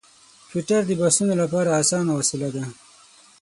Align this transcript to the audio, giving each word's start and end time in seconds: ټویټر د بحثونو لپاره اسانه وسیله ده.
ټویټر 0.49 0.81
د 0.87 0.91
بحثونو 1.01 1.33
لپاره 1.41 1.77
اسانه 1.81 2.11
وسیله 2.19 2.49
ده. 2.55 2.63